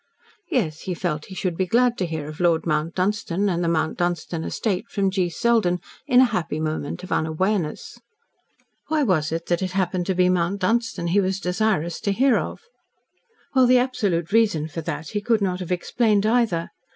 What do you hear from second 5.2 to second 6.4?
Selden in a